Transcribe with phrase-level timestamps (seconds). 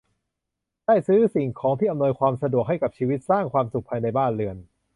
[0.85, 4.57] ได้ซื้อสิ่งของที่อำนวยความสะดวกให้กับชีวิต สร้างความสุขภายในบ้านเรือน